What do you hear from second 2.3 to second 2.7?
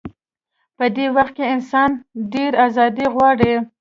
ډېره